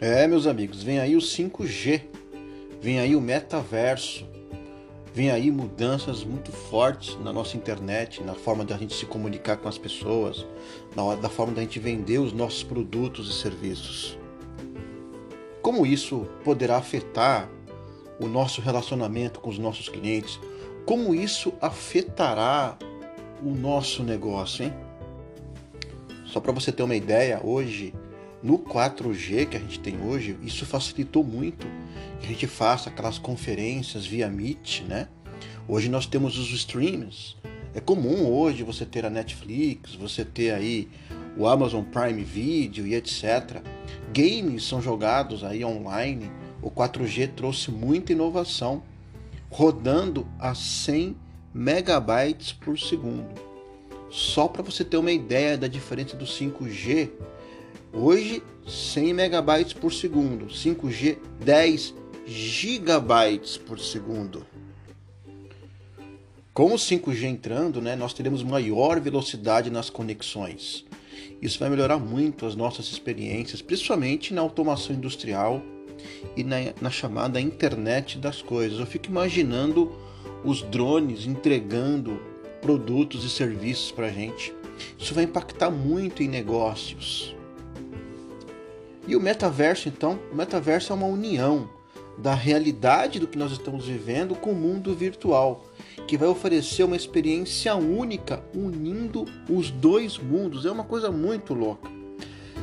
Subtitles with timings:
[0.00, 2.02] É, meus amigos, vem aí o 5G,
[2.80, 4.24] vem aí o metaverso,
[5.12, 9.68] vem aí mudanças muito fortes na nossa internet, na forma da gente se comunicar com
[9.68, 10.46] as pessoas,
[10.94, 14.16] na da forma da gente vender os nossos produtos e serviços.
[15.60, 17.50] Como isso poderá afetar
[18.20, 20.38] o nosso relacionamento com os nossos clientes?
[20.86, 22.78] Como isso afetará
[23.42, 24.72] o nosso negócio, hein?
[26.24, 27.92] Só para você ter uma ideia, hoje
[28.42, 31.66] no 4G que a gente tem hoje, isso facilitou muito
[32.20, 35.08] que a gente faça aquelas conferências via Meet, né?
[35.66, 37.36] Hoje nós temos os streams.
[37.74, 40.88] É comum hoje você ter a Netflix, você ter aí
[41.36, 43.62] o Amazon Prime Video e etc.
[44.12, 46.30] Games são jogados aí online.
[46.60, 48.82] O 4G trouxe muita inovação,
[49.50, 51.16] rodando a 100
[51.54, 53.28] megabytes por segundo.
[54.10, 57.10] Só para você ter uma ideia da diferença do 5G
[57.92, 61.94] Hoje, 100 megabytes por segundo, 5G 10
[62.26, 64.46] gigabytes por segundo.
[66.52, 70.84] Com o 5G entrando, né, nós teremos maior velocidade nas conexões.
[71.40, 75.62] Isso vai melhorar muito as nossas experiências, principalmente na automação industrial
[76.36, 78.80] e na, na chamada internet das coisas.
[78.80, 79.92] Eu fico imaginando
[80.44, 82.20] os drones entregando
[82.60, 84.52] produtos e serviços para a gente.
[84.98, 87.37] Isso vai impactar muito em negócios.
[89.08, 91.70] E o metaverso, então, o metaverso é uma união
[92.18, 95.64] da realidade do que nós estamos vivendo com o mundo virtual,
[96.06, 100.66] que vai oferecer uma experiência única unindo os dois mundos.
[100.66, 101.90] É uma coisa muito louca.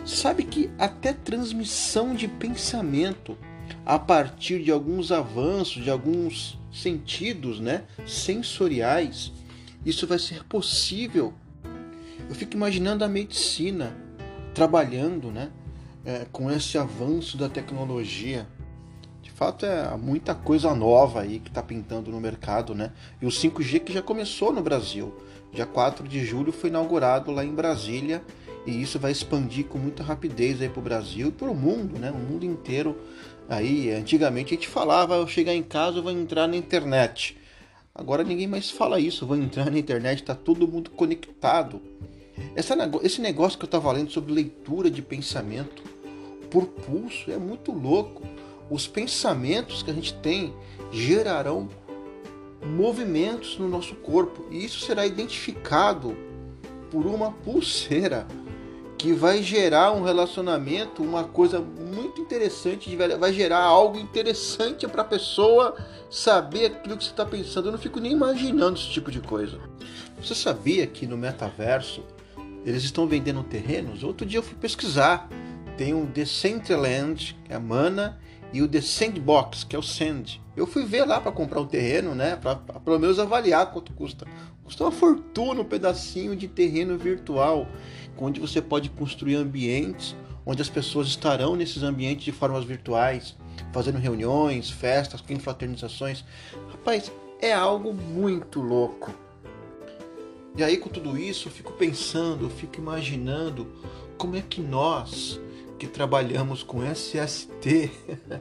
[0.05, 3.35] Sabe que até transmissão de pensamento
[3.83, 9.31] a partir de alguns avanços, de alguns sentidos, né, sensoriais,
[9.83, 11.33] isso vai ser possível.
[12.29, 13.97] Eu fico imaginando a medicina
[14.53, 15.49] trabalhando, né,
[16.05, 18.47] é, com esse avanço da tecnologia.
[19.21, 22.91] De fato, é muita coisa nova aí que está pintando no mercado, né?
[23.21, 25.13] E o 5G que já começou no Brasil.
[25.51, 28.23] Dia 4 de julho foi inaugurado lá em Brasília
[28.65, 31.99] e isso vai expandir com muita rapidez aí para o Brasil e para o mundo,
[31.99, 32.11] né?
[32.11, 32.95] O mundo inteiro.
[33.49, 37.37] Aí, antigamente a gente falava, eu chegar em casa, eu vou entrar na internet.
[37.93, 41.81] Agora ninguém mais fala isso, vou entrar na internet, está todo mundo conectado.
[42.55, 45.94] Essa, esse negócio que eu estava lendo sobre leitura de pensamento,
[46.49, 47.31] por pulso.
[47.31, 48.23] É muito louco.
[48.69, 50.53] Os pensamentos que a gente tem
[50.91, 51.69] gerarão
[52.65, 56.17] movimentos no nosso corpo e isso será identificado
[56.89, 58.25] por uma pulseira
[58.97, 65.05] que vai gerar um relacionamento, uma coisa muito interessante, vai gerar algo interessante para a
[65.05, 65.75] pessoa
[66.09, 67.67] saber aquilo que você está pensando.
[67.67, 69.59] Eu não fico nem imaginando esse tipo de coisa.
[70.19, 72.03] Você sabia que no metaverso
[72.65, 74.01] eles estão vendendo terrenos?
[74.01, 75.29] Outro dia eu fui pesquisar
[75.77, 78.19] tem o Decentraland, que é a Mana,
[78.53, 80.39] e o The Sandbox, que é o Sand.
[80.55, 82.37] Eu fui ver lá para comprar um terreno, né?
[82.37, 84.25] Para pelo menos avaliar quanto custa.
[84.63, 87.67] Custa uma fortuna um pedacinho de terreno virtual,
[88.17, 90.15] onde você pode construir ambientes,
[90.45, 93.35] onde as pessoas estarão nesses ambientes de formas virtuais,
[93.73, 96.23] fazendo reuniões, festas, confraternizações.
[96.71, 99.13] Rapaz, é algo muito louco.
[100.55, 103.67] E aí, com tudo isso, eu fico pensando, eu fico imaginando
[104.17, 105.39] como é que nós
[105.77, 107.91] que trabalhamos com SST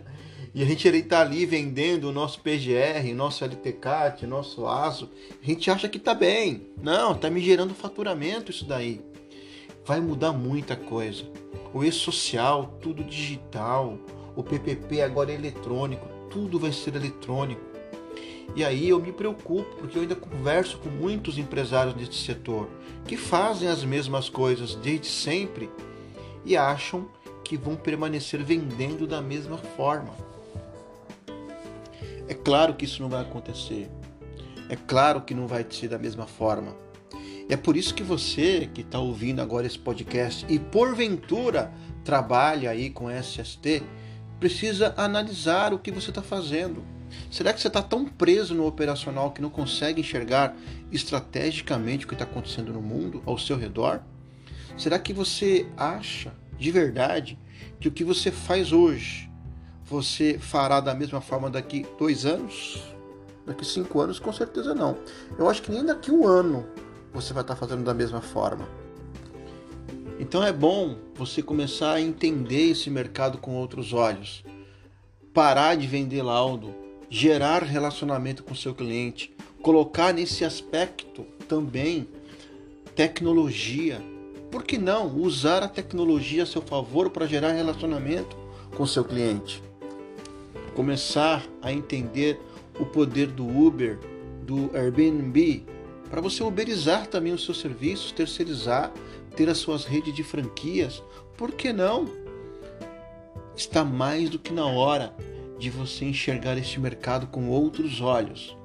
[0.55, 5.11] e a gente está ali vendendo o nosso PGR, nosso LTCAT, nosso ASO,
[5.43, 6.69] a gente acha que está bem.
[6.81, 9.01] Não, está me gerando faturamento isso daí.
[9.85, 11.25] Vai mudar muita coisa.
[11.73, 13.99] O e-social, tudo digital.
[14.37, 17.75] O PPP agora é eletrônico, tudo vai ser eletrônico.
[18.57, 22.69] E aí eu me preocupo, porque eu ainda converso com muitos empresários desse setor
[23.05, 25.69] que fazem as mesmas coisas desde sempre
[26.45, 27.09] e acham
[27.45, 30.15] que vão permanecer vendendo da mesma forma.
[32.27, 33.91] É claro que isso não vai acontecer.
[34.69, 36.75] É claro que não vai ser da mesma forma.
[37.49, 41.71] E é por isso que você que está ouvindo agora esse podcast e porventura
[42.03, 43.83] trabalha aí com SST,
[44.41, 46.83] precisa analisar o que você está fazendo.
[47.31, 50.57] Será que você está tão preso no operacional que não consegue enxergar
[50.91, 54.01] estrategicamente o que está acontecendo no mundo ao seu redor?
[54.77, 57.39] Será que você acha de verdade
[57.81, 59.31] que o que você faz hoje
[59.85, 62.83] você fará da mesma forma daqui dois anos?
[63.47, 64.97] Daqui cinco anos, com certeza não.
[65.39, 66.67] Eu acho que nem daqui um ano
[67.13, 68.67] você vai estar fazendo da mesma forma.
[70.19, 74.43] Então é bom você começar a entender esse mercado com outros olhos.
[75.35, 76.75] Parar de vender laudo,
[77.11, 82.09] gerar relacionamento com seu cliente, colocar nesse aspecto também
[82.95, 84.01] tecnologia
[84.55, 88.37] por que não usar a tecnologia a seu favor para gerar relacionamento
[88.77, 89.61] com seu cliente.
[90.77, 92.41] Começar a entender
[92.79, 93.99] o poder do Uber,
[94.47, 95.67] do Airbnb,
[96.09, 98.93] para você uberizar também os seus serviços, terceirizar,
[99.35, 101.03] ter as suas redes de franquias.
[101.37, 102.09] Por que não?
[103.57, 105.17] Está mais do que na hora
[105.59, 108.57] de você enxergar este mercado com outros olhos.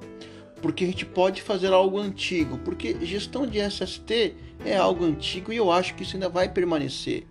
[0.60, 4.34] Porque a gente pode fazer algo antigo, porque gestão de SST
[4.64, 7.26] é algo antigo e eu acho que isso ainda vai permanecer.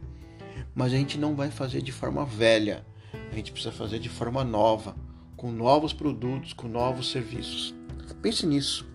[0.73, 2.85] Mas a gente não vai fazer de forma velha,
[3.31, 4.95] a gente precisa fazer de forma nova,
[5.35, 7.73] com novos produtos, com novos serviços.
[8.21, 8.87] Pense nisso,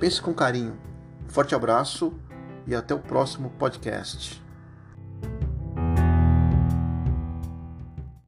[0.00, 0.78] pense com carinho.
[1.28, 2.12] Forte abraço
[2.66, 4.47] e até o próximo podcast.